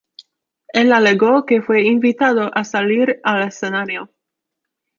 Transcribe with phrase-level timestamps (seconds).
[0.69, 4.09] Él alegó que "fue invitado" a salir al escenario.